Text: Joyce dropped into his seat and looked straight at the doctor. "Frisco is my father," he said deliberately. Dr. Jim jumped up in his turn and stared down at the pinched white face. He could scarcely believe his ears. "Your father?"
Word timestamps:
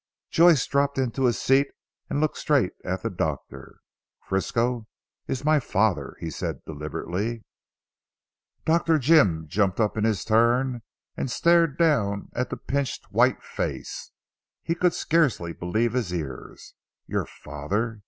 Joyce 0.31 0.65
dropped 0.65 0.97
into 0.97 1.25
his 1.25 1.39
seat 1.39 1.67
and 2.09 2.19
looked 2.19 2.37
straight 2.37 2.73
at 2.83 3.03
the 3.03 3.09
doctor. 3.11 3.77
"Frisco 4.27 4.87
is 5.27 5.45
my 5.45 5.59
father," 5.59 6.15
he 6.19 6.31
said 6.31 6.65
deliberately. 6.65 7.43
Dr. 8.65 8.97
Jim 8.97 9.45
jumped 9.47 9.79
up 9.79 9.97
in 9.97 10.03
his 10.03 10.25
turn 10.25 10.81
and 11.15 11.29
stared 11.29 11.77
down 11.77 12.29
at 12.33 12.49
the 12.49 12.57
pinched 12.57 13.11
white 13.11 13.43
face. 13.43 14.09
He 14.63 14.73
could 14.73 14.95
scarcely 14.95 15.53
believe 15.53 15.93
his 15.93 16.11
ears. 16.11 16.73
"Your 17.05 17.27
father?" 17.27 17.99